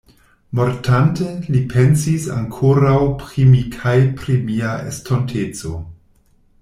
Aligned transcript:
Mortante, 0.59 1.27
li 1.55 1.59
pensis 1.73 2.25
ankoraŭ 2.37 2.95
pri 3.21 3.45
mi 3.51 3.61
kaj 3.77 3.95
pri 4.23 4.39
mia 4.49 4.73
estonteco. 4.93 5.75